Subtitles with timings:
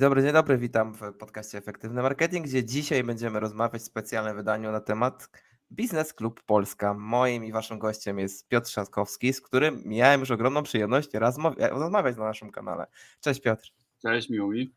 [0.00, 0.58] dobry, dzień dobry.
[0.58, 5.30] Witam w podcaście Efektywny Marketing, gdzie dzisiaj będziemy rozmawiać w specjalnym wydaniu na temat
[5.72, 6.94] Biznes Klub Polska.
[6.94, 11.08] Moim i waszym gościem jest Piotr Szatkowski, z którym miałem już ogromną przyjemność
[11.70, 12.86] rozmawiać na naszym kanale.
[13.20, 13.70] Cześć Piotr.
[14.02, 14.74] Cześć, miło mi.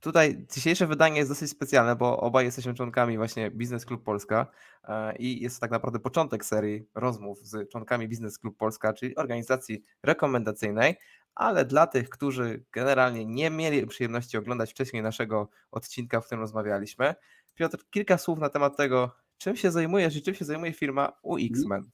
[0.00, 4.46] Tutaj dzisiejsze wydanie jest dosyć specjalne, bo obaj jesteśmy członkami właśnie Biznes Klub Polska
[4.84, 9.16] e, i jest to tak naprawdę początek serii rozmów z członkami Biznes Klub Polska, czyli
[9.16, 10.96] organizacji rekomendacyjnej,
[11.34, 17.14] ale dla tych, którzy generalnie nie mieli przyjemności oglądać wcześniej naszego odcinka, w którym rozmawialiśmy,
[17.54, 21.90] Piotr, kilka słów na temat tego, czym się zajmujesz i czym się zajmuje firma UX-Men.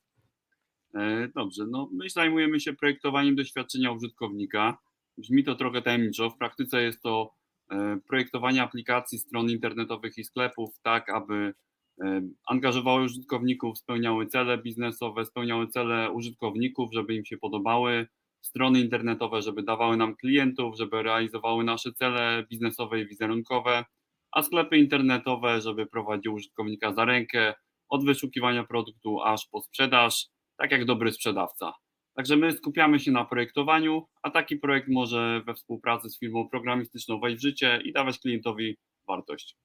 [0.94, 4.78] E, dobrze, no my zajmujemy się projektowaniem doświadczenia użytkownika.
[5.18, 7.34] Brzmi to trochę tajemniczo, w praktyce jest to
[7.70, 11.54] e, projektowanie aplikacji, stron internetowych i sklepów tak, aby
[12.00, 18.06] e, angażowały użytkowników, spełniały cele biznesowe, spełniały cele użytkowników, żeby im się podobały,
[18.40, 23.84] strony internetowe, żeby dawały nam klientów, żeby realizowały nasze cele biznesowe i wizerunkowe,
[24.32, 27.54] a sklepy internetowe, żeby prowadziły użytkownika za rękę
[27.88, 31.72] od wyszukiwania produktu aż po sprzedaż, tak jak dobry sprzedawca.
[32.14, 37.20] Także my skupiamy się na projektowaniu, a taki projekt może we współpracy z firmą programistyczną
[37.20, 38.76] wejść w życie i dawać klientowi
[39.08, 39.56] wartość.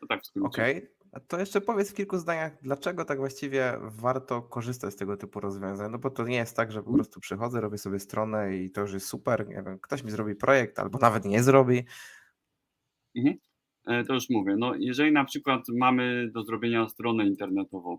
[0.00, 0.46] To tak w skrócie.
[0.46, 0.95] Okej, okay.
[1.16, 5.40] A to jeszcze powiedz w kilku zdaniach, dlaczego tak właściwie warto korzystać z tego typu
[5.40, 5.92] rozwiązań?
[5.92, 6.96] No bo to nie jest tak, że po mhm.
[6.96, 9.48] prostu przychodzę, robię sobie stronę i to już jest super.
[9.48, 11.82] Nie wiem, ktoś mi zrobi projekt albo nawet nie zrobi.
[13.16, 13.36] Mhm.
[13.86, 14.56] E, to już mówię.
[14.58, 17.98] No, jeżeli na przykład mamy do zrobienia stronę internetową,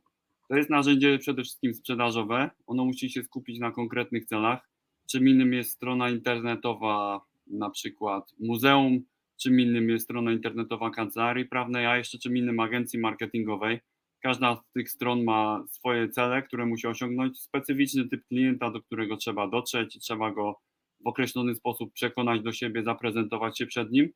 [0.49, 2.49] to jest narzędzie przede wszystkim sprzedażowe.
[2.67, 4.69] Ono musi się skupić na konkretnych celach.
[5.11, 9.03] Czym innym jest strona internetowa, na przykład muzeum,
[9.37, 13.79] czym innym jest strona internetowa kancelarii prawnej, a jeszcze czym innym agencji marketingowej.
[14.19, 19.17] Każda z tych stron ma swoje cele, które musi osiągnąć, specyficzny typ klienta, do którego
[19.17, 20.59] trzeba dotrzeć i trzeba go
[20.99, 24.09] w określony sposób przekonać do siebie, zaprezentować się przed nim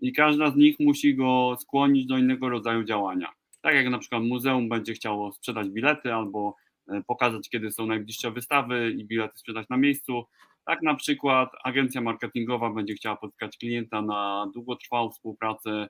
[0.00, 3.32] i każda z nich musi go skłonić do innego rodzaju działania.
[3.60, 6.56] Tak jak na przykład muzeum będzie chciało sprzedać bilety albo
[6.88, 10.24] e, pokazać, kiedy są najbliższe wystawy i bilety sprzedać na miejscu,
[10.68, 15.88] tak na przykład agencja marketingowa będzie chciała spotkać klienta na długotrwałą współpracę e,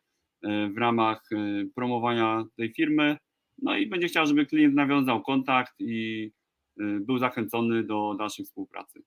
[0.69, 1.37] w ramach e,
[1.75, 3.17] promowania tej firmy,
[3.63, 6.33] no i będzie chciała, żeby klient nawiązał kontakt i
[6.81, 9.03] e, był zachęcony do dalszej współpracy.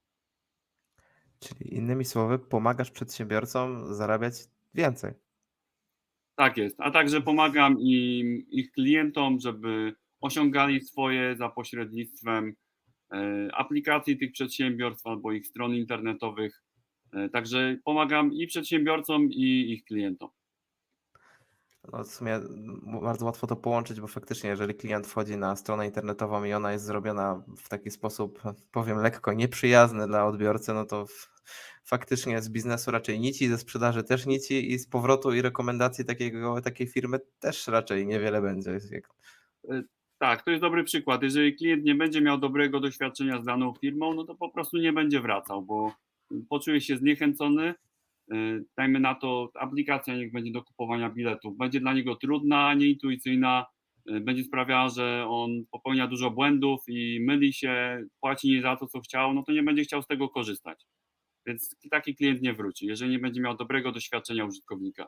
[1.39, 4.33] Czyli innymi słowy, pomagasz przedsiębiorcom zarabiać
[4.73, 5.13] więcej.
[6.35, 12.55] Tak jest, a także pomagam im, ich klientom, żeby osiągali swoje za pośrednictwem
[13.53, 16.63] aplikacji tych przedsiębiorstw albo ich stron internetowych.
[17.13, 20.29] E, także pomagam i przedsiębiorcom, i ich klientom.
[21.93, 22.39] No w sumie
[23.01, 26.85] bardzo łatwo to połączyć, bo faktycznie, jeżeli klient wchodzi na stronę internetową i ona jest
[26.85, 28.41] zrobiona w taki sposób,
[28.71, 31.05] powiem lekko, nieprzyjazny dla odbiorcy, no to
[31.83, 36.61] faktycznie z biznesu raczej nici, ze sprzedaży też nici i z powrotu i rekomendacji takiego,
[36.61, 38.79] takiej firmy też raczej niewiele będzie.
[40.21, 41.23] Tak, to jest dobry przykład.
[41.23, 44.93] Jeżeli klient nie będzie miał dobrego doświadczenia z daną firmą, no to po prostu nie
[44.93, 45.93] będzie wracał, bo
[46.49, 47.73] poczuje się zniechęcony.
[48.33, 51.57] Y, dajmy na to, aplikacja niech będzie do kupowania biletów.
[51.57, 53.65] Będzie dla niego trudna, nieintuicyjna,
[54.09, 58.87] y, będzie sprawiała, że on popełnia dużo błędów i myli się, płaci nie za to,
[58.87, 60.85] co chciał, no to nie będzie chciał z tego korzystać.
[61.45, 65.07] Więc taki klient nie wróci, jeżeli nie będzie miał dobrego doświadczenia użytkownika.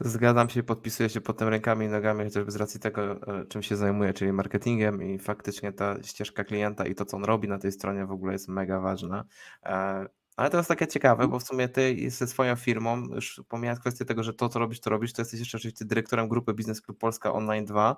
[0.00, 3.62] Zgadzam się, podpisuję się pod tym rękami i nogami, chociażby z racji tego, e, czym
[3.62, 7.58] się zajmuję, czyli marketingiem i faktycznie ta ścieżka klienta i to, co on robi na
[7.58, 9.24] tej stronie w ogóle jest mega ważna.
[9.62, 10.06] E,
[10.36, 14.04] ale to jest takie ciekawe, bo w sumie ty ze swoją firmą, już pomijając kwestię
[14.04, 16.98] tego, że to, co robisz, to robisz, to jesteś jeszcze oczywiście dyrektorem grupy Biznes Club
[16.98, 17.96] Polska Online 2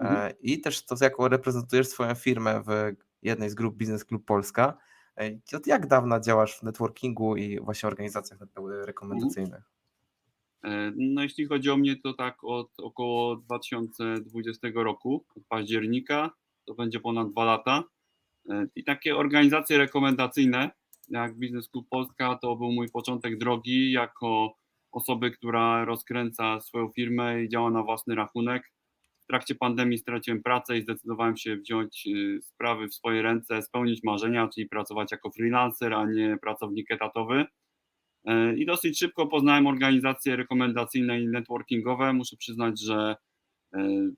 [0.00, 0.32] mhm.
[0.40, 2.92] i też to, jako reprezentujesz swoją firmę w
[3.22, 4.78] jednej z grup Biznes Club Polska.
[5.56, 8.38] Od jak dawna działasz w networkingu i właśnie organizacjach
[8.84, 9.77] rekomendacyjnych?
[10.64, 16.30] E, no jeśli chodzi o mnie, to tak od około 2020 roku, od października,
[16.64, 17.84] to będzie ponad dwa lata.
[18.50, 20.70] E, I takie organizacje rekomendacyjne,
[21.08, 24.54] jak Biznes Club Polska, to był mój początek drogi jako
[24.92, 28.72] osoby, która rozkręca swoją firmę i działa na własny rachunek.
[29.20, 34.02] W trakcie pandemii straciłem pracę i zdecydowałem się wziąć e, sprawy w swoje ręce, spełnić
[34.04, 37.44] marzenia, czyli pracować jako freelancer, a nie pracownik etatowy.
[38.28, 42.12] E, I dosyć szybko poznałem organizacje rekomendacyjne i networkingowe.
[42.12, 43.16] Muszę przyznać, że
[43.74, 44.10] e,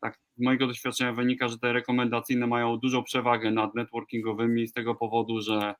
[0.00, 4.94] tak z mojego doświadczenia wynika, że te rekomendacyjne mają dużą przewagę nad networkingowymi z tego
[4.94, 5.74] powodu, że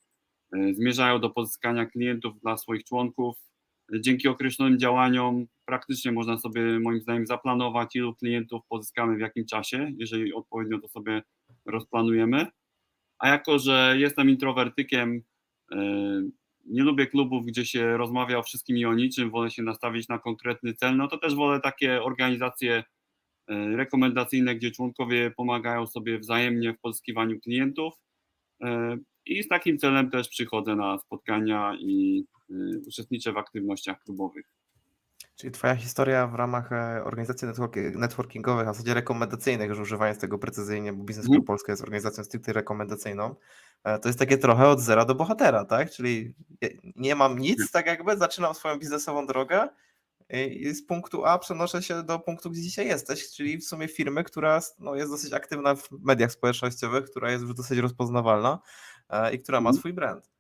[0.53, 3.37] e, zmierzają do pozyskania klientów dla swoich członków.
[4.01, 9.93] Dzięki określonym działaniom praktycznie można sobie moim zdaniem zaplanować, ilu klientów pozyskamy w jakim czasie,
[9.99, 11.23] jeżeli odpowiednio to sobie
[11.67, 12.47] rozplanujemy.
[13.19, 15.23] A jako, że jestem introwertykiem,
[16.67, 20.19] nie lubię klubów, gdzie się rozmawia o wszystkim i o niczym, wolę się nastawić na
[20.19, 22.85] konkretny cel, no to też wolę takie organizacje
[23.49, 27.95] e, rekomendacyjne, gdzie członkowie pomagają sobie wzajemnie w pozyskiwaniu klientów
[28.63, 28.97] e,
[29.27, 32.55] i z takim celem też przychodzę na spotkania i e,
[32.87, 34.64] uczestniczę w aktywnościach klubowych.
[35.37, 40.19] Czyli twoja historia w ramach e, organizacji networki- networkingowych, a w zasadzie rekomendacyjnych, już używając
[40.19, 41.27] tego precyzyjnie, bo Mhm.
[41.27, 43.35] Club Polska jest organizacją stricte rekomendacyjną,
[43.85, 45.91] e, to jest takie trochę od zera do bohatera, tak?
[45.91, 46.35] Czyli
[46.97, 49.69] nie mam nic, tak jakby, zaczynam swoją biznesową drogę
[50.31, 53.89] i i z punktu A przenoszę się do punktu, gdzie dzisiaj jesteś, czyli w sumie
[53.89, 58.59] firmy, która no, jest dosyć aktywna w mediach społecznościowych, która jest już dosyć rozpoznawalna
[59.11, 59.81] e, i która ma Mhm.
[59.81, 60.34] swój brand.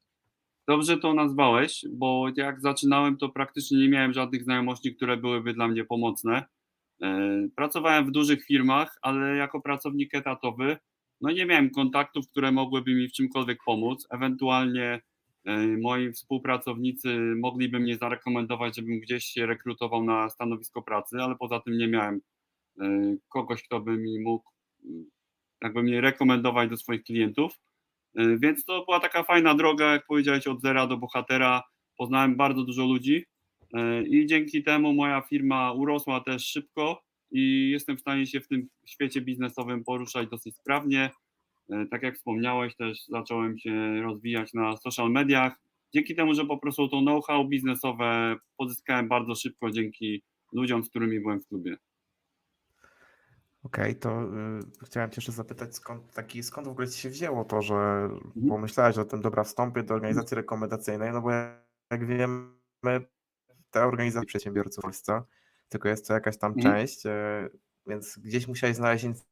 [0.68, 5.68] Dobrze to nazwałeś, bo jak zaczynałem, to praktycznie nie miałem żadnych znajomości, które byłyby dla
[5.68, 6.44] mnie pomocne.
[7.02, 10.76] E, Pracowałem w dużych firmach, ale jako pracownik etatowy,
[11.20, 14.06] no nie miałem kontaktów, które mogłyby mi w czymkolwiek pomóc.
[14.10, 15.00] Ewentualnie
[15.44, 21.60] e, moi współpracownicy mogliby mnie zarekomendować, żebym gdzieś się rekrutował na stanowisko pracy, ale poza
[21.60, 22.20] tym nie miałem
[22.80, 24.50] e, kogoś, kto by mi mógł
[25.62, 27.60] jakby mnie rekomendować do swoich klientów.
[28.20, 31.62] Y, Więc to była taka fajna droga, jak powiedziałeś, od zera do bohatera.
[31.98, 33.24] Poznałem bardzo dużo ludzi
[33.74, 38.48] y, i dzięki temu moja firma urosła też szybko i jestem w stanie się w
[38.48, 41.10] tym świecie biznesowym poruszać dosyć sprawnie.
[41.72, 45.60] Y, Tak jak wspomniałeś, też zacząłem się rozwijać na social mediach.
[45.94, 50.22] Dzięki temu, że po prostu to know-how biznesowe pozyskałem bardzo szybko dzięki
[50.52, 51.76] ludziom, z którymi byłem w klubie.
[53.64, 57.44] Okej, to y, chciałem Cię jeszcze zapytać, skąd, taki, skąd w ogóle Ci się wzięło
[57.44, 58.08] to, że
[58.48, 61.30] pomyślałeś o tym, dobra, wstąpię do organizacji rekomendacyjnej, no bo
[61.90, 62.50] jak wiemy,
[63.70, 65.22] te organizacje przedsiębiorców w Polsce,
[65.68, 66.76] tylko jest to jakaś tam Mhm.
[66.76, 67.10] część, y,
[67.86, 69.24] więc gdzieś musiałeś znaleźć inf-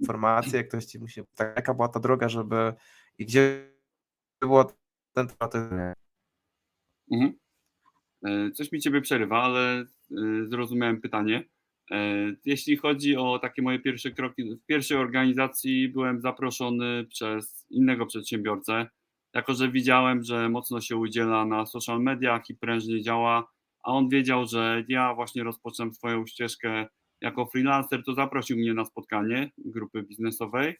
[0.00, 2.74] informacje, ktoś Ci musi, tak, jaka była ta droga, żeby
[3.18, 3.70] i gdzie
[4.40, 4.72] było
[5.12, 5.62] ten proces?
[7.12, 7.38] Mhm.
[8.24, 9.86] E, Coś mi ciebie przerywa, ale e,
[10.46, 11.44] zrozumiałem pytanie.
[11.90, 18.06] E, Jeśli chodzi o takie moje pierwsze kroki, w pierwszej organizacji byłem zaproszony przez innego
[18.06, 18.86] przedsiębiorcę,
[19.34, 23.48] jako że widziałem, że mocno się udziela na social mediach i prężnie działa,
[23.82, 26.86] a on wiedział, że ja właśnie rozpoczynam swoją ścieżkę
[27.20, 30.76] jako freelancer, to zaprosił mnie na spotkanie grupy biznesowej.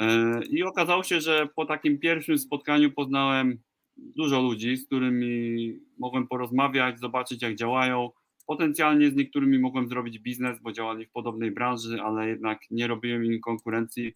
[0.00, 3.58] E, I okazało się, że po takim pierwszym spotkaniu poznałem
[3.96, 8.10] dużo ludzi, z którymi mogłem porozmawiać, zobaczyć jak działają.
[8.46, 13.24] Potencjalnie z niektórymi mogłem zrobić biznes, bo działali w podobnej branży, ale jednak nie robiłem
[13.24, 14.12] im konkurencji,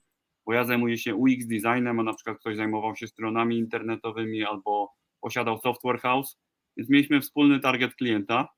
[0.47, 4.93] bo ja zajmuję się UX designem, a na przykład ktoś zajmował się stronami internetowymi albo
[5.21, 6.39] posiadał software house,
[6.77, 8.49] więc mieliśmy wspólny target klienta.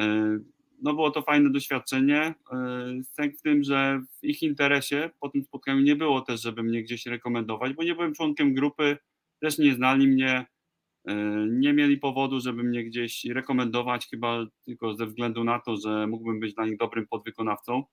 [0.00, 0.38] E,
[0.82, 2.34] No było to fajne doświadczenie.
[2.52, 6.62] E, Sęk w tym, że w ich interesie po tym spotkaniu nie było też, żeby
[6.62, 8.98] mnie gdzieś rekomendować, bo nie byłem członkiem grupy,
[9.40, 10.46] też nie znali mnie,
[11.50, 16.40] nie mieli powodu, żeby mnie gdzieś rekomendować, chyba tylko ze względu na to, że mógłbym
[16.40, 17.84] być dla nich dobrym podwykonawcą.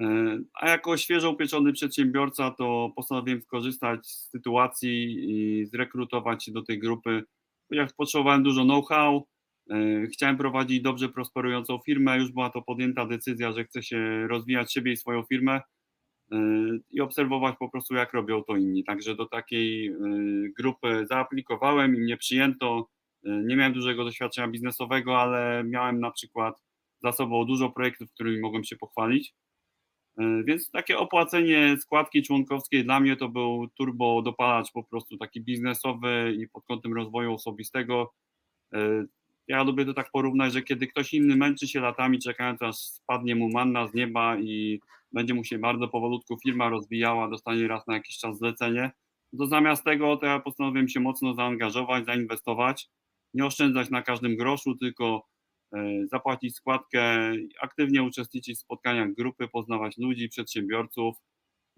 [0.00, 6.62] E, A jako świeżo upieczony przedsiębiorca, to postanowiłem skorzystać z sytuacji i zrekrutować się do
[6.62, 7.24] tej grupy,
[7.68, 9.26] ponieważ potrzebowałem dużo know-how,
[9.70, 14.72] e, chciałem prowadzić dobrze prosperującą firmę, już była to podjęta decyzja, że chcę się rozwijać
[14.72, 15.54] siebie i swoją firmę.
[15.56, 15.73] e,
[16.90, 18.84] i obserwować po prostu, jak robią to inni.
[18.84, 19.94] Także do takiej e,
[20.58, 22.88] grupy zaaplikowałem i mnie przyjęto.
[23.26, 26.62] E, Nie miałem dużego doświadczenia biznesowego, ale miałem na przykład
[27.02, 29.34] za sobą dużo projektów, którymi mogłem się pochwalić.
[30.44, 36.36] Więc takie opłacenie składki członkowskiej dla mnie to był turbo dopalacz po prostu taki biznesowy
[36.38, 38.12] i pod kątem rozwoju osobistego.
[39.48, 43.34] Ja lubię to tak porównać, że kiedy ktoś inny męczy się latami czekając aż spadnie
[43.36, 44.80] mu manna z nieba i
[45.12, 48.90] będzie mu się bardzo powolutku firma rozwijała, dostanie raz na jakiś czas zlecenie,
[49.38, 52.88] to zamiast tego to ja postanowiłem się mocno zaangażować, zainwestować,
[53.34, 55.28] nie oszczędzać na każdym groszu, tylko
[55.74, 61.16] e, zapłacić składkę, aktywnie uczestniczyć w spotkaniach grupy, poznawać ludzi, przedsiębiorców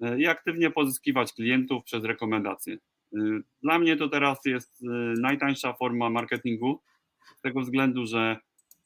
[0.02, 2.74] e, i aktywnie pozyskiwać klientów przez rekomendacje.
[3.16, 3.18] E,
[3.62, 4.82] Dla mnie to teraz jest
[5.20, 6.82] najtańsza forma marketingu,
[7.38, 8.36] z tego względu, że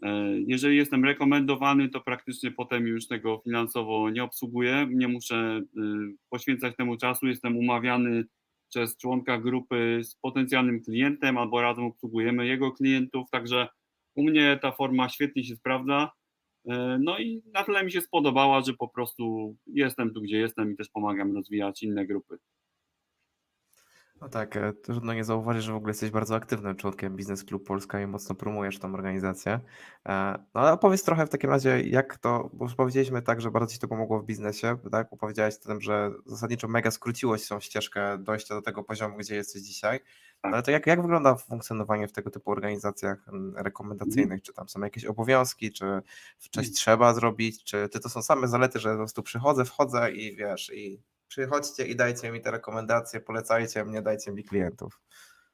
[0.02, 0.10] e,
[0.46, 5.62] jeżeli jestem rekomendowany, to praktycznie potem już tego finansowo nie obsługuję, nie muszę e,
[6.30, 8.24] poświęcać temu czasu, jestem umawiany
[8.68, 13.68] przez członka grupy z potencjalnym klientem albo razem obsługujemy jego klientów, także
[14.14, 16.10] u mnie ta forma świetnie się sprawdza.
[16.68, 20.72] E, No i na tyle mi się spodobała, że po prostu jestem tu, gdzie jestem
[20.72, 22.38] i też pomagam rozwijać inne grupy.
[24.20, 27.66] No tak, e, trudno nie zauważyć, że w ogóle jesteś bardzo aktywnym członkiem Biznes Klub
[27.66, 29.60] Polska i mocno promujesz tą organizację.
[30.08, 33.50] E, No ale opowiedz trochę w takim razie, jak to, bo już powiedzieliśmy tak, że
[33.50, 35.12] bardzo Ci to pomogło w biznesie, tak?
[35.12, 39.62] Opowiedziałeś o tym, że zasadniczo mega skróciłeś tą ścieżkę dojścia do tego poziomu, gdzie jesteś
[39.62, 40.00] dzisiaj.
[40.42, 40.52] Tak.
[40.52, 44.42] Ale to jak, jak wygląda funkcjonowanie w tego typu organizacjach mm, rekomendacyjnych?
[44.42, 46.02] Czy tam są jakieś obowiązki, czy
[46.52, 50.36] coś trzeba zrobić, czy, czy to są same zalety, że po prostu przychodzę, wchodzę i
[50.36, 55.00] wiesz, i przychodźcie i dajcie mi te rekomendacje, polecajcie mnie, dajcie mi klientów.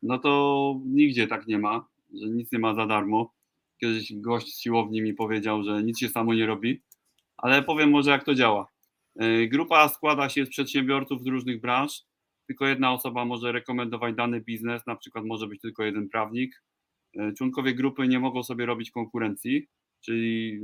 [0.02, 3.35] No to nigdzie tak nie ma, że nic nie ma za darmo.
[3.80, 6.83] Kiedyś gość siłowni mi powiedział, że nic się samo nie robi,
[7.37, 8.68] ale powiem może jak to działa.
[9.16, 12.02] Yy, Grupa składa się z przedsiębiorców z różnych branż.
[12.47, 16.62] Tylko jedna osoba może rekomendować dany biznes, na przykład może być tylko jeden prawnik.
[17.14, 19.68] Yy, Członkowie grupy nie mogą sobie robić konkurencji,
[20.00, 20.61] czyli yy,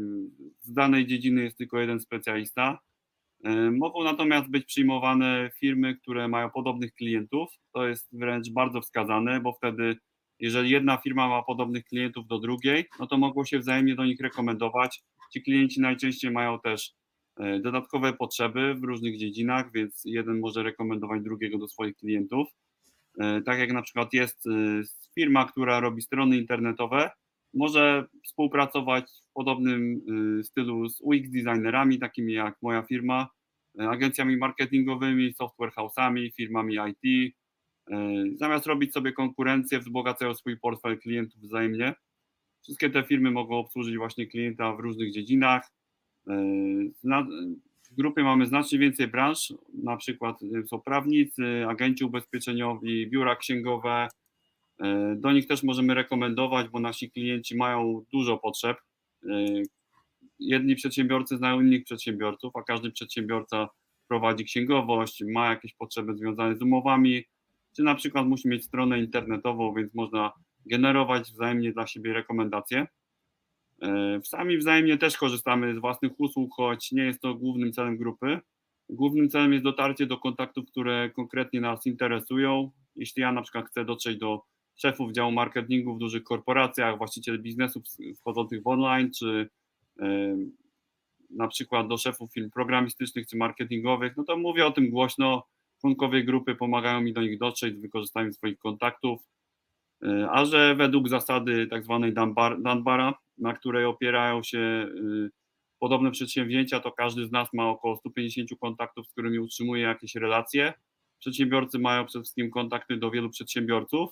[0.60, 2.78] z danej dziedziny jest tylko jeden specjalista.
[3.44, 7.48] E, Mogą natomiast być przyjmowane firmy, które mają podobnych klientów.
[7.74, 9.96] To jest wręcz bardzo wskazane, bo wtedy,
[10.38, 14.20] jeżeli jedna firma ma podobnych klientów do drugiej, no to mogą się wzajemnie do nich
[14.20, 15.02] rekomendować.
[15.32, 16.92] Ci klienci najczęściej mają też
[17.40, 22.48] e, dodatkowe potrzeby w różnych dziedzinach, więc jeden może rekomendować drugiego do swoich klientów.
[23.20, 24.44] E, Tak jak na przykład jest
[25.14, 27.10] firma, która robi strony internetowe,
[27.54, 30.02] może współpracować w podobnym
[30.40, 33.28] y, stylu z UX designerami, takimi jak moja firma,
[33.80, 37.34] y, agencjami marketingowymi, software house'ami, firmami IT.
[37.90, 41.94] Y, Zamiast robić sobie konkurencję, wzbogacają swój portfel klientów wzajemnie.
[42.62, 45.72] Wszystkie te firmy mogą obsłużyć właśnie klienta w różnych dziedzinach.
[47.90, 54.08] W grupie mamy znacznie więcej branż, na przykład są prawnicy, agenci ubezpieczeniowi, biura księgowe,
[55.16, 58.76] do nich też możemy rekomendować, bo nasi klienci mają dużo potrzeb.
[59.30, 59.62] E,
[60.38, 63.68] Jedni przedsiębiorcy znają innych przedsiębiorców, a każdy przedsiębiorca
[64.08, 67.24] prowadzi księgowość, ma jakieś potrzeby związane z umowami,
[67.76, 70.32] czy na przykład musi mieć stronę internetową, więc można
[70.66, 72.86] generować wzajemnie dla siebie rekomendacje.
[73.82, 78.38] E, Sami wzajemnie też korzystamy z własnych usług, choć nie jest to głównym celem grupy.
[78.88, 82.70] Głównym celem jest dotarcie do kontaktów, które konkretnie nas interesują.
[82.96, 84.42] Jeśli ja na przykład chcę dotrzeć do
[84.76, 87.82] szefów działu marketingu w dużych korporacjach, właścicieli biznesów
[88.16, 89.48] wchodzących w online, czy
[91.30, 95.46] na przykład do szefów firm programistycznych czy marketingowych, no to mówię o tym głośno.
[95.80, 99.20] Członkowie grupy pomagają mi do nich dotrzeć z wykorzystaniem swoich kontaktów.
[100.02, 104.88] E, A że według zasady tak zwanej Dunbar, Dunbara, na której opierają się e,
[105.78, 110.72] podobne przedsięwzięcia, to każdy z nas ma około 150 kontaktów, z którymi utrzymuje jakieś relacje.
[111.18, 114.10] Przedsiębiorcy mają przede wszystkim kontakty do wielu przedsiębiorców,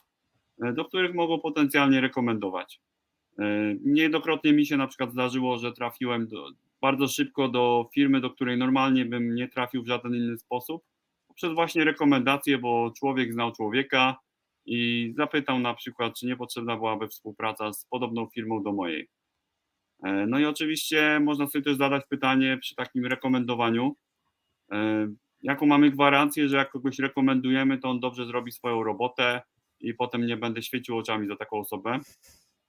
[0.74, 2.80] do których mogą potencjalnie rekomendować.
[3.38, 6.48] E, Niejednokrotnie mi się na przykład zdarzyło, że trafiłem do,
[6.80, 10.82] bardzo szybko do firmy, do której normalnie bym nie trafił w żaden inny sposób,
[11.28, 14.16] poprzez właśnie rekomendacje, bo człowiek znał człowieka
[14.66, 19.08] i zapytał na przykład, czy nie potrzebna byłaby współpraca z podobną firmą do mojej.
[20.04, 23.96] E, No i oczywiście można sobie też zadać pytanie przy takim rekomendowaniu,
[24.72, 25.08] e,
[25.42, 29.42] jaką mamy gwarancję, że jak kogoś rekomendujemy, to on dobrze zrobi swoją robotę
[29.80, 32.00] i potem nie będę świecił oczami za taką osobę.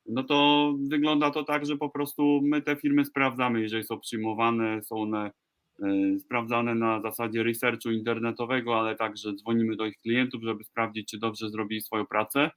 [0.06, 4.84] No to wygląda to tak, że po prostu my te firmy sprawdzamy, jeżeli są przyjmowane,
[4.84, 5.32] są one
[5.84, 11.20] e, sprawdzane na zasadzie researchu internetowego, ale także dzwonimy do ich klientów, żeby sprawdzić, czy
[11.20, 12.51] dobrze zrobili swoją pracę.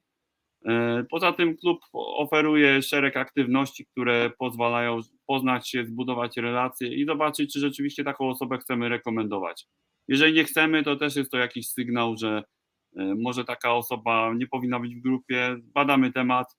[0.65, 7.53] E, Poza tym klub oferuje szereg aktywności, które pozwalają poznać się, zbudować relacje i zobaczyć,
[7.53, 9.67] czy rzeczywiście taką osobę chcemy rekomendować.
[10.07, 12.43] Jeżeli nie chcemy, to też jest to jakiś sygnał, że
[12.95, 15.55] może taka osoba nie powinna być w grupie.
[15.63, 16.57] Badamy temat,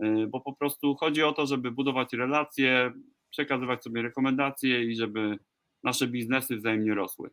[0.00, 2.92] e, bo po prostu chodzi o to, żeby budować relacje,
[3.30, 5.38] przekazywać sobie rekomendacje i żeby
[5.82, 7.30] nasze biznesy wzajemnie rosły.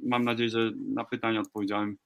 [0.00, 1.96] Mam nadzieję, że na pytanie odpowiedziałem.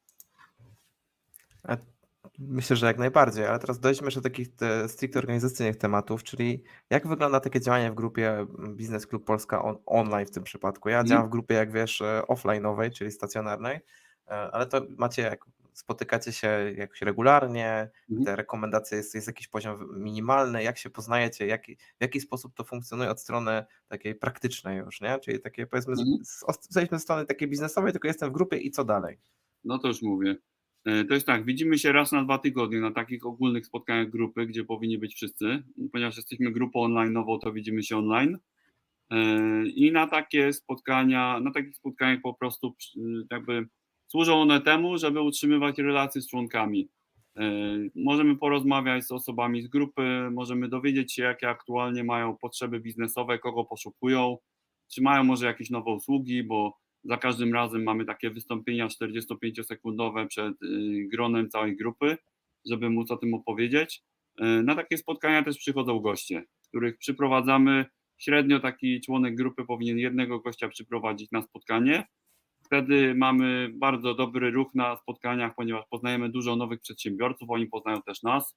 [2.39, 6.63] Myślę, że jak najbardziej, ale teraz dojdźmy jeszcze do takich te stricte organizacyjnych tematów, czyli
[6.91, 10.89] jak wygląda takie działanie w grupie mm, Biznes Klub Polska on, online w tym przypadku?
[10.89, 11.07] Ja Mhm.
[11.07, 13.81] działam w grupie, jak wiesz, e, offline'owej, czyli stacjonarnej, e,
[14.29, 18.25] ale to macie, jak spotykacie się jakoś regularnie, Mhm.
[18.27, 22.65] te rekomendacje, jest, jest jakiś poziom minimalny, jak się poznajecie, jaki, w jaki sposób to
[22.65, 25.19] funkcjonuje od strony takiej praktycznej już, nie?
[25.19, 26.19] Czyli takie powiedzmy, z- Mhm.
[26.71, 29.19] zejdźmy z strony takiej biznesowej, tylko jestem w grupie i co dalej?
[29.65, 30.37] No to już mówię.
[30.85, 34.47] E, To jest tak, widzimy się raz na dwa tygodnie na takich ogólnych spotkaniach grupy,
[34.47, 35.63] gdzie powinni być wszyscy.
[35.93, 38.39] Ponieważ jesteśmy grupą online'ową, to widzimy się online.
[39.11, 39.17] E,
[39.67, 42.75] I na takie spotkania, na takich spotkaniach po prostu
[43.31, 43.69] jakby
[44.09, 46.89] służą one temu, żeby utrzymywać relacje z członkami.
[47.37, 47.43] E,
[47.95, 53.65] Możemy porozmawiać z osobami z grupy, możemy dowiedzieć się, jakie aktualnie mają potrzeby biznesowe, kogo
[53.65, 54.39] poszukują,
[54.95, 60.63] czy mają może jakieś nowe usługi, bo za każdym razem mamy takie wystąpienia 45-sekundowe przed
[60.63, 62.17] y, gronem całej grupy,
[62.67, 64.03] żeby móc o tym opowiedzieć.
[64.41, 67.85] Y, Na takie spotkania też przychodzą goście, których przyprowadzamy.
[68.19, 72.05] Średnio taki członek grupy powinien jednego gościa przyprowadzić na spotkanie.
[72.69, 78.23] Wtedy mamy bardzo dobry ruch na spotkaniach, ponieważ poznajemy dużo nowych przedsiębiorców, oni poznają też
[78.23, 78.57] nas.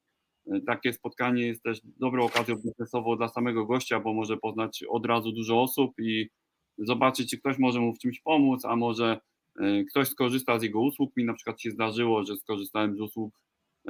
[0.51, 5.05] E, Takie spotkanie jest też dobrą okazją biznesową dla samego gościa, bo może poznać od
[5.05, 6.29] razu dużo osób i
[6.77, 9.19] zobaczyć, czy ktoś może mu w czymś pomóc, a może
[9.59, 11.17] e, ktoś skorzysta z jego usług.
[11.17, 13.33] Mi na przykład się zdarzyło, że skorzystałem z usług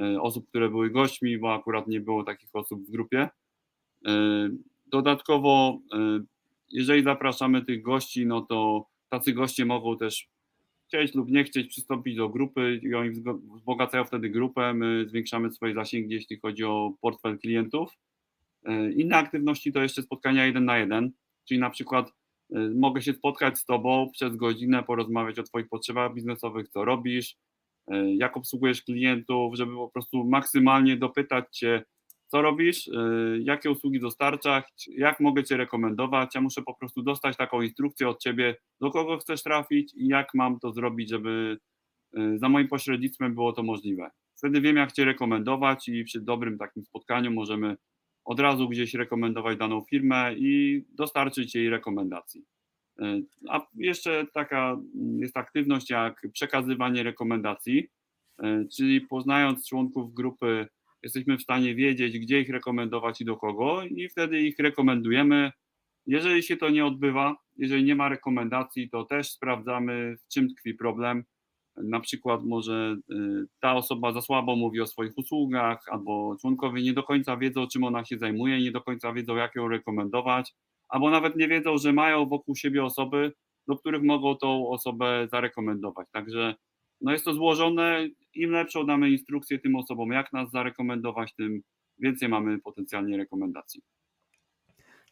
[0.00, 3.28] e, osób, które były gośćmi, bo akurat nie było takich osób w grupie.
[4.86, 5.78] Dodatkowo,
[6.68, 10.28] jeżeli zapraszamy tych gości, no to tacy goście mogą też
[10.86, 13.10] chcieć lub nie chcieć przystąpić do grupy i oni
[13.56, 17.98] wzbogacają wtedy grupę, my zwiększamy swoje zasięgi, jeśli chodzi o portfel klientów.
[18.64, 21.12] E, Inne aktywności to jeszcze spotkania jeden na jeden,
[21.48, 22.12] czyli na przykład
[22.54, 27.36] e, mogę się spotkać z Tobą przez godzinę, porozmawiać o Twoich potrzebach biznesowych, co robisz,
[27.88, 31.84] e, jak obsługujesz klientów, żeby po prostu maksymalnie dopytać Cię,
[32.32, 32.92] co robisz, e,
[33.40, 36.34] jakie usługi dostarczasz, jak mogę Cię rekomendować.
[36.34, 40.34] Ja muszę po prostu dostać taką instrukcję od Ciebie, do kogo chcesz trafić i jak
[40.34, 41.58] mam to zrobić, żeby
[42.16, 44.10] e, za moim pośrednictwem było to możliwe.
[44.36, 47.76] Wtedy wiem, jak Cię rekomendować i przy dobrym takim spotkaniu możemy
[48.24, 52.44] od razu gdzieś rekomendować daną firmę i dostarczyć jej rekomendacji.
[53.00, 57.88] E, A jeszcze taka mm, jest aktywność jak przekazywanie rekomendacji,
[58.76, 60.68] czyli poznając członków grupy,
[61.02, 65.52] jesteśmy w stanie wiedzieć, gdzie ich rekomendować i do kogo, i wtedy ich rekomendujemy.
[66.06, 70.74] Jeżeli się to nie odbywa, jeżeli nie ma rekomendacji, to też sprawdzamy, w czym tkwi
[70.74, 71.24] problem.
[71.76, 73.14] Na przykład może y,
[73.60, 77.84] ta osoba za słabo mówi o swoich usługach, albo członkowie nie do końca wiedzą, czym
[77.84, 80.54] ona się zajmuje, nie do końca wiedzą, jak ją rekomendować,
[80.88, 83.32] albo nawet nie wiedzą, że mają wokół siebie osoby,
[83.68, 86.08] do których mogą tą osobę zarekomendować.
[86.12, 86.54] Także
[87.02, 88.08] no jest to złożone.
[88.34, 91.60] Im lepszą damy instrukcję tym osobom, jak nas zarekomendować, tym
[91.98, 93.82] więcej mamy potencjalnie rekomendacji.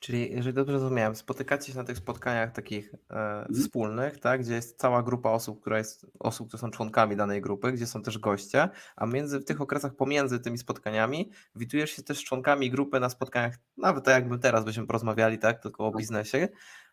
[0.01, 4.79] Czyli jeżeli dobrze zrozumiałem, spotykacie się na tych spotkaniach takich e, wspólnych, tak, gdzie jest
[4.79, 8.69] cała grupa osób, która jest, osób, które są członkami danej grupy, gdzie są też goście,
[8.97, 13.09] a między w tych okresach pomiędzy tymi spotkaniami widujesz się też z członkami grupy na
[13.11, 15.99] spotkaniach, nawet tak jakby teraz byśmy porozmawiali, tak, tylko o Tak.
[16.01, 16.49] biznesie,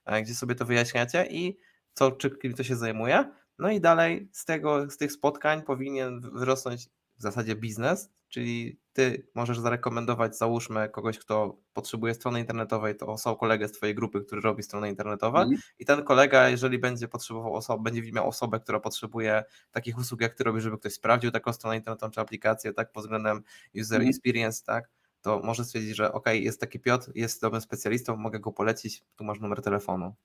[0.06, 1.58] e, gdzie sobie to wyjaśniacie i
[1.94, 3.32] co, czy kim to się zajmuje.
[3.60, 6.86] No i dalej z tego, z tych spotkań powinien wyrosnąć
[7.18, 13.36] w zasadzie biznes, czyli ty możesz zarekomendować, załóżmy, kogoś, kto potrzebuje strony internetowej, to są
[13.36, 15.62] kolegę z twojej grupy, który robi strony internetowe Mhm.
[15.80, 20.34] i ten kolega, jeżeli będzie potrzebował osoby, będzie miał osobę, która potrzebuje takich usług, jak
[20.36, 23.44] ty robisz, żeby ktoś sprawdził taką stronę internetową czy aplikację, tak, pod względem
[23.82, 24.10] user Mhm.
[24.10, 24.90] experience, tak,
[25.22, 29.24] to może stwierdzić, że ok, jest taki Piotr, jest dobrym specjalistą, mogę go polecić, tu
[29.24, 30.16] masz numer telefonu.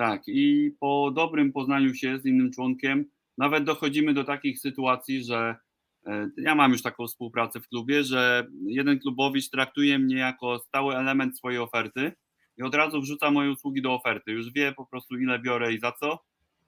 [0.00, 3.04] Tak, i po dobrym poznaniu się z innym członkiem,
[3.38, 5.56] nawet dochodzimy do takich sytuacji, że
[6.06, 10.96] e, ja mam już taką współpracę w klubie, że jeden klubowicz traktuje mnie jako stały
[10.96, 12.12] element swojej oferty
[12.58, 14.32] i od razu wrzuca moje usługi do oferty.
[14.32, 16.24] Już wie po prostu, ile biorę i za co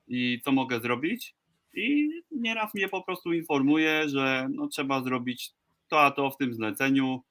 [0.09, 1.35] i co mogę zrobić.
[1.75, 5.51] I nieraz mnie po prostu informuje, że no, trzeba zrobić
[5.88, 7.23] to, a to w tym zleceniu.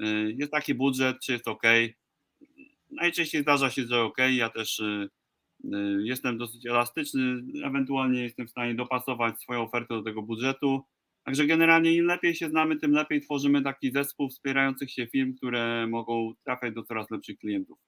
[0.00, 1.62] E, Jest taki budżet, czy jest ok.
[2.90, 4.18] Najczęściej zdarza się, że ok.
[4.30, 5.08] Ja też e,
[5.98, 10.82] Jestem dosyć elastyczny, ewentualnie jestem w stanie dopasować swoją ofertę do tego budżetu.
[11.24, 15.86] Także generalnie im lepiej się znamy, tym lepiej tworzymy taki zespół wspierających się firm, które
[15.86, 17.78] mogą trafiać do coraz lepszych klientów.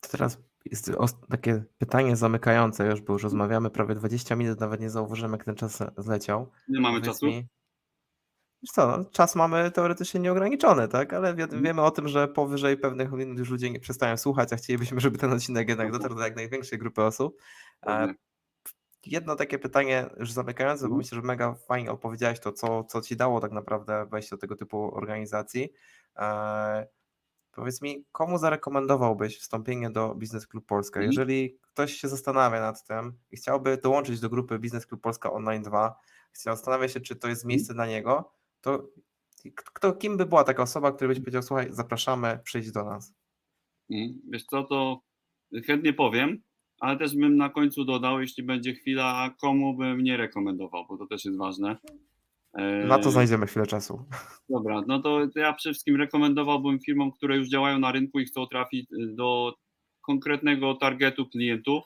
[0.00, 0.92] To teraz jest
[1.28, 5.54] takie pytanie zamykające już, bo już rozmawiamy prawie 20 minut, nawet nie zauważyłem, jak ten
[5.54, 6.50] czas zleciał.
[6.68, 7.26] Nie mamy Powiedz czasu.
[7.26, 7.46] mi-
[8.62, 11.12] Wiesz co, no, czas mamy teoretycznie nieograniczony, tak?
[11.12, 11.62] Ale wi- Mhm.
[11.62, 15.18] wiemy o tym, że powyżej pewnych minut już ludzie nie przestają słuchać, a chcielibyśmy, żeby
[15.18, 16.02] ten odcinek jednak Mhm.
[16.02, 17.38] dotarł do jak największej grupy osób.
[17.86, 18.14] E.
[19.06, 20.98] Jedno takie pytanie już zamykające, bo Mhm.
[20.98, 24.56] myślę, że mega fajnie opowiedziałeś to, co, co ci dało tak naprawdę wejście do tego
[24.56, 25.72] typu organizacji.
[26.16, 26.86] E,
[27.52, 31.00] powiedz mi, komu zarekomendowałbyś wstąpienie do Biznes Klub Polska?
[31.02, 35.62] Jeżeli ktoś się zastanawia nad tym i chciałby dołączyć do grupy Biznes Klub Polska Online
[35.62, 35.94] 2,
[36.32, 38.32] zastanawia się, czy to jest miejsce dla niego,
[38.68, 38.88] to
[39.54, 43.14] kto, kim by była taka osoba, która byś powiedział, słuchaj, zapraszamy, przyjdź do nas.
[43.90, 44.20] Mhm.
[44.30, 45.00] Wiesz co, to
[45.66, 46.42] chętnie powiem,
[46.80, 51.06] ale też bym na końcu dodał, jeśli będzie chwila, komu bym nie rekomendował, bo to
[51.06, 51.76] też jest ważne.
[52.88, 54.04] Na to E, znajdziemy chwilę czasu.
[54.48, 58.46] Dobra, no to ja przede wszystkim rekomendowałbym firmom, które już działają na rynku i chcą
[58.46, 59.54] trafić y, do
[60.00, 61.84] konkretnego targetu klientów.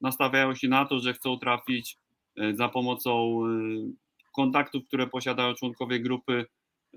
[0.00, 1.98] Nastawiają się na to, że chcą trafić
[2.40, 4.03] y, za pomocą y,
[4.36, 6.46] kontaktów, które posiadają członkowie grupy.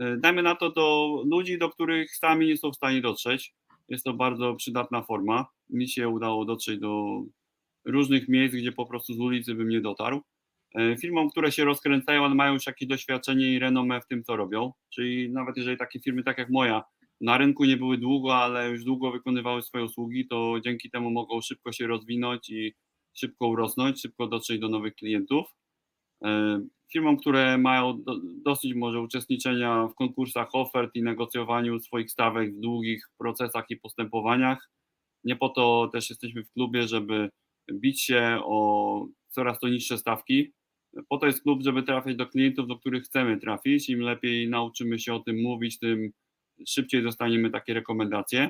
[0.01, 3.53] Y, Dajmy na to do ludzi, do których sami nie są w stanie dotrzeć.
[3.89, 5.45] Jest to bardzo przydatna forma.
[5.69, 7.21] Mi się udało dotrzeć do
[7.85, 10.21] różnych miejsc, gdzie po prostu z ulicy bym nie dotarł
[10.75, 14.35] e, firmom, które się rozkręcają, ale mają już jakieś doświadczenie i renomę w tym, co
[14.35, 14.73] robią.
[14.89, 16.83] Czyli nawet jeżeli takie firmy, tak jak moja,
[17.21, 21.41] na rynku nie były długo, ale już długo wykonywały swoje usługi, to dzięki temu mogą
[21.41, 22.75] szybko się rozwinąć i
[23.13, 25.47] szybko urosnąć, szybko dotrzeć do nowych klientów.
[26.91, 32.59] Firmom, które mają do, dosyć może uczestniczenia w konkursach ofert i negocjowaniu swoich stawek w
[32.59, 34.69] długich procesach i postępowaniach.
[35.23, 37.29] Nie po to też jesteśmy w klubie, żeby
[37.73, 40.51] bić się o coraz to niższe stawki.
[41.09, 43.89] Po to jest klub, żeby trafiać do klientów, do których chcemy trafić.
[43.89, 46.11] Im lepiej nauczymy się o tym mówić, tym
[46.67, 48.49] szybciej dostaniemy takie rekomendacje.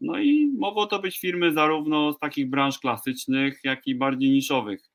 [0.00, 4.89] No i mogą to być firmy zarówno z takich branż klasycznych, jak i bardziej niszowych.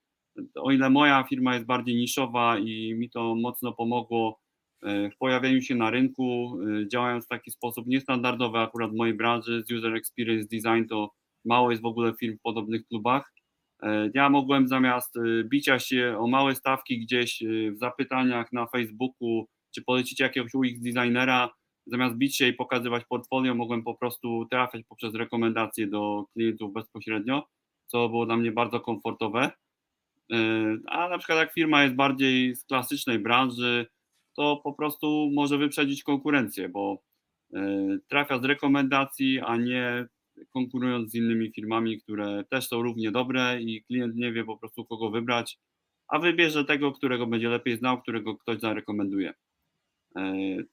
[0.55, 4.39] O ile moja firma jest bardziej niszowa i mi to mocno pomogło
[4.83, 9.13] e, w pojawieniu się na rynku, e, działając w taki sposób niestandardowy akurat w mojej
[9.13, 11.11] branży, z User Experience Design to
[11.45, 13.33] mało jest w ogóle firm w podobnych klubach.
[13.83, 17.43] E, Ja mogłem zamiast bicia się o małe stawki gdzieś
[17.75, 21.49] w zapytaniach na Facebooku, czy polecić jakiegoś UX designera,
[21.87, 27.47] zamiast bić się i pokazywać portfolio, mogłem po prostu trafiać poprzez rekomendacje do klientów bezpośrednio,
[27.87, 29.51] co było dla mnie bardzo komfortowe.
[30.29, 33.87] Yy, A na przykład jak firma jest bardziej z klasycznej branży,
[34.37, 37.03] to po prostu może wyprzedzić konkurencję, bo
[37.51, 40.05] yy, trafia z rekomendacji, a nie
[40.53, 44.85] konkurując z innymi firmami, które też są równie dobre i klient nie wie po prostu
[44.85, 45.59] kogo wybrać,
[46.07, 49.33] a wybierze tego, którego będzie lepiej znał, którego ktoś zarekomenduje.
[50.15, 50.67] Yy,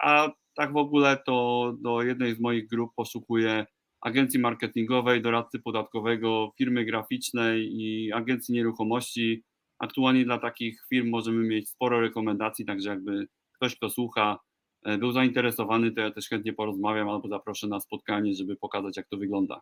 [0.00, 3.66] A tak w ogóle to do jednej z moich grup poszukuję
[4.00, 9.44] agencji marketingowej, doradcy podatkowego, firmy graficznej i agencji nieruchomości.
[9.78, 14.38] Aktualnie dla takich firm możemy mieć sporo rekomendacji, także jakby ktoś, kto słucha,
[14.84, 19.08] e, był zainteresowany, to ja też chętnie porozmawiam albo zaproszę na spotkanie, żeby pokazać, jak
[19.08, 19.60] to wygląda.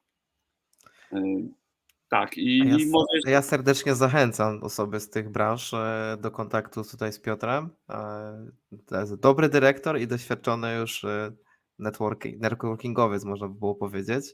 [1.12, 1.22] E,
[2.10, 2.58] Tak, i,
[3.24, 7.68] Ja, ja serdecznie zachęcam osoby z tych branż e, do kontaktu tutaj z Piotrem.
[8.86, 11.06] To jest dobry dyrektor i doświadczony już
[11.80, 14.24] e, networki- networkingowiec, można by było powiedzieć.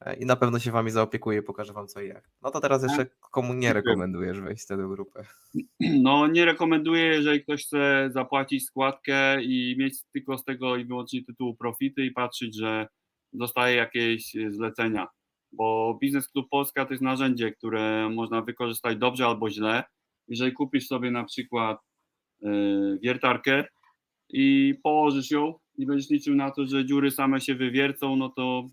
[0.00, 2.30] E, I na pewno się wami zaopiekuje, pokaże wam co i jak.
[2.42, 5.20] No to teraz jeszcze komu nie rekomendujesz wejścia do grupy?
[6.02, 11.24] No, nie rekomenduję, jeżeli ktoś chce zapłacić składkę i mieć tylko z tego i wyłącznie
[11.24, 12.88] tytułu profity i patrzeć, że
[13.32, 15.08] dostaje jakieś e, zlecenia.
[15.52, 19.84] Bo Biznes Klub Polska to jest narzędzie, które można wykorzystać dobrze albo źle.
[20.28, 21.78] Jeżeli kupisz sobie na przykład
[22.42, 22.48] e,
[23.02, 23.64] wiertarkę
[24.28, 28.66] i położysz ją i będziesz liczył na to, że dziury same się wywiercą, no to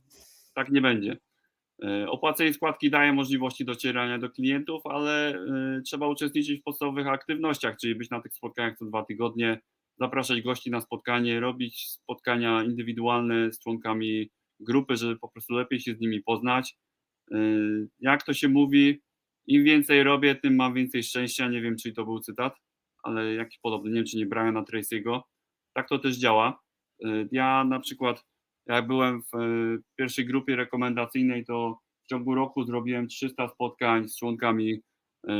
[0.55, 1.17] tak nie będzie.
[1.83, 7.77] E, Opłacenie składki daje możliwości docierania do klientów, ale e, trzeba uczestniczyć w podstawowych aktywnościach,
[7.77, 9.59] czyli być na tych spotkaniach co dwa tygodnie,
[9.99, 15.95] zapraszać gości na spotkanie, robić spotkania indywidualne z członkami grupy, żeby po prostu lepiej się
[15.95, 16.77] z nimi poznać.
[17.31, 17.37] E,
[17.99, 19.01] Jak to się mówi,
[19.47, 21.47] im więcej robię, tym mam więcej szczęścia.
[21.49, 22.55] Nie wiem, czy to był cytat,
[23.03, 25.21] ale jakiś podobny, nie wiem, czy nie Briana Tracy'ego.
[25.73, 26.64] Tak to też działa.
[27.03, 28.25] E, Ja na przykład
[28.67, 34.19] jak byłem w e, pierwszej grupie rekomendacyjnej, to w ciągu roku zrobiłem 300 spotkań z
[34.19, 34.81] członkami
[35.27, 35.33] e,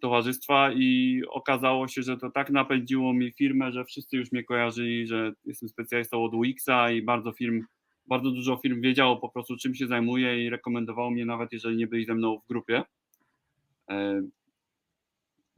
[0.00, 5.06] towarzystwa i okazało się, że to tak napędziło mi firmę, że wszyscy już mnie kojarzyli,
[5.06, 7.64] że jestem specjalistą od UX-a i bardzo firm,
[8.06, 11.86] bardzo dużo firm wiedziało po prostu czym się zajmuję i rekomendowało mnie nawet jeżeli nie
[11.86, 12.82] byli ze mną w grupie.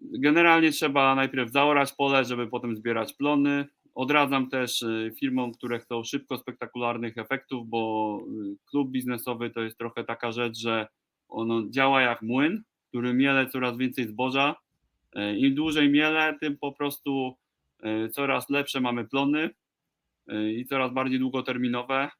[0.01, 3.67] Generalnie trzeba najpierw zaorać pole, żeby potem zbierać plony.
[4.01, 9.79] Odradzam też y, firmom, które chcą szybko spektakularnych efektów, bo y, klub biznesowy to jest
[9.79, 10.87] trochę taka rzecz, że
[11.29, 14.57] ono działa jak młyn, który miele coraz więcej zboża.
[15.15, 17.35] E, Im dłużej miele, tym po prostu
[17.83, 19.51] e, coraz lepsze mamy plony
[20.29, 22.11] e, i coraz bardziej długoterminowe.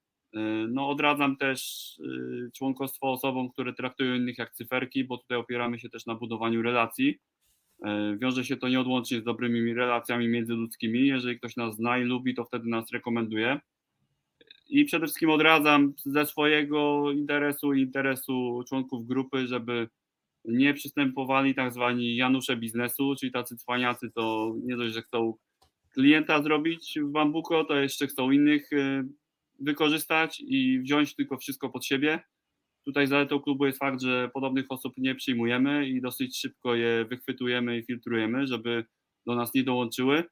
[0.69, 1.61] No, odradzam też
[1.99, 6.63] y, członkostwo osobom, które traktują innych jak cyferki, bo tutaj opieramy się też na budowaniu
[6.63, 7.19] relacji.
[7.85, 11.07] E, Wiąże się to nieodłącznie z dobrymi relacjami międzyludzkimi.
[11.07, 13.61] Jeżeli ktoś nas zna i lubi, to wtedy nas rekomenduje.
[14.69, 19.89] I przede wszystkim odradzam ze swojego interesu i interesu członków grupy, żeby
[20.45, 25.35] nie przystępowali tak zwani Janusze biznesu, czyli tacy cwaniacy, to nie dość, że chcą
[25.95, 29.05] klienta zrobić w Bambuko, to jeszcze chcą innych e,
[29.61, 32.21] wykorzystać i wziąć tylko wszystko pod siebie.
[32.91, 37.79] Tutaj zaletą klubu jest fakt, że podobnych osób nie przyjmujemy i dosyć szybko je wychwytujemy
[37.79, 38.85] i filtrujemy, żeby
[39.27, 40.25] do nas nie dołączyły,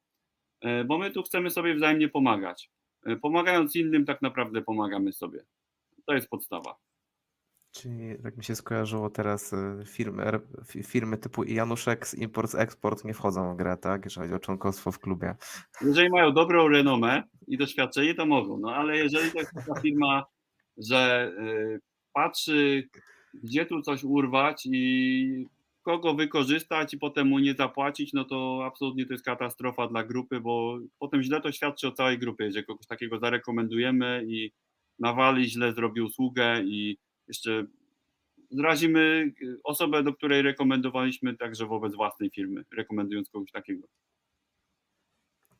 [0.60, 2.70] e, bo my tu chcemy sobie wzajemnie pomagać.
[3.06, 5.44] E, Pomagając innym, tak naprawdę pomagamy sobie.
[6.06, 6.76] To jest podstawa.
[7.72, 10.24] Czyli tak mi się skojarzyło teraz e, firmy,
[10.86, 14.04] firmy typu Januszek, Import, Export nie wchodzą w grę, tak?
[14.04, 15.34] Jeżeli chodzi o członkostwo w klubie.
[15.80, 20.24] Jeżeli mają dobrą renomę i doświadczenie, to mogą, no ale jeżeli to jest taka firma,
[20.76, 21.32] że
[22.18, 22.88] patrzy,
[23.34, 25.46] gdzie tu coś urwać i
[25.82, 30.40] kogo wykorzystać i potem mu nie zapłacić, no to absolutnie to jest katastrofa dla grupy,
[30.40, 34.52] bo potem źle to świadczy o całej grupie, jeżeli kogoś takiego zarekomendujemy i
[34.98, 37.66] nawali, źle zrobi usługę i jeszcze
[38.50, 39.32] zrazimy
[39.64, 43.88] osobę, do której rekomendowaliśmy także wobec własnej firmy, rekomendując kogoś takiego.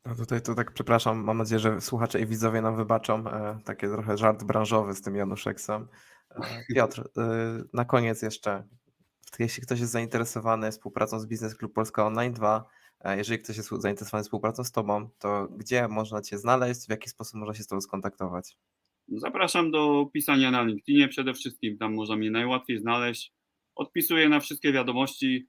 [0.05, 3.27] No tutaj to tak przepraszam, mam nadzieję, że słuchacze i widzowie nam wybaczą.
[3.27, 5.81] E, takie trochę żart branżowy z tym Januszeksem.
[5.83, 6.18] E,
[6.75, 8.63] Piotr, e, na koniec jeszcze,
[9.39, 12.65] jeśli ktoś jest zainteresowany współpracą z Biznes Klub Polska Online 2,
[12.99, 17.09] e, jeżeli ktoś jest zainteresowany współpracą z Tobą, to gdzie można Cię znaleźć, w jaki
[17.09, 18.57] sposób można się z Tobą skontaktować?
[19.07, 23.33] Zapraszam do pisania na LinkedInie przede wszystkim, tam można mnie najłatwiej znaleźć.
[23.75, 25.47] Odpisuję na wszystkie wiadomości,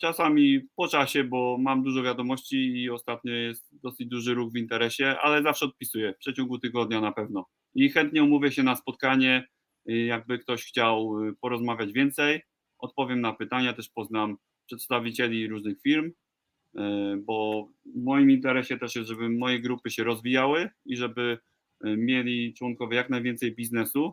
[0.00, 5.16] czasami po czasie, bo mam dużo wiadomości i ostatnio jest dosyć duży ruch w interesie,
[5.20, 7.46] ale zawsze odpisuję, w przeciągu tygodnia na pewno.
[7.74, 9.48] I chętnie umówię się na spotkanie,
[9.86, 12.42] jakby ktoś chciał y, porozmawiać więcej.
[12.78, 16.80] Odpowiem na pytania, też poznam przedstawicieli różnych firm, y,
[17.16, 21.38] bo w moim interesie też jest, żeby moje grupy się rozwijały i żeby
[21.86, 24.12] y, mieli członkowie jak najwięcej biznesu,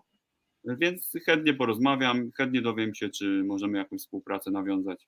[0.69, 5.07] y, więc chętnie porozmawiam, chętnie dowiem się, czy możemy jakąś współpracę nawiązać.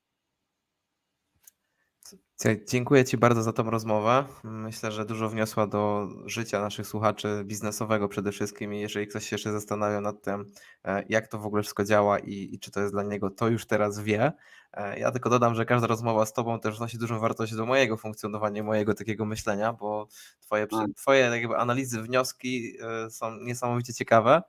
[2.67, 4.25] Dziękuję Ci bardzo za tą rozmowę.
[4.43, 9.33] Myślę, że dużo wniosła do życia naszych słuchaczy biznesowego przede wszystkim i jeżeli ktoś się
[9.35, 10.51] jeszcze zastanawia nad tym,
[10.85, 13.47] e, jak to w ogóle wszystko działa i, i czy to jest dla niego, to
[13.47, 14.31] już teraz wie.
[14.73, 17.97] E, Ja tylko dodam, że każda rozmowa z Tobą też wnosi dużą wartość do mojego
[17.97, 20.07] funkcjonowania, mojego takiego myślenia, bo
[20.41, 20.87] Twoje, Tak.
[20.97, 24.41] twoje jakby analizy, wnioski e, są niesamowicie ciekawe.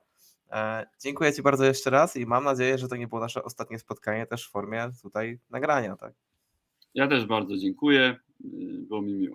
[1.01, 4.27] Dziękuję Ci bardzo jeszcze raz i mam nadzieję, że to nie było nasze ostatnie spotkanie
[4.27, 6.24] też w formie tutaj nagrania, tak?
[6.95, 8.17] Ja też bardzo dziękuję,
[8.89, 9.33] było mi miło.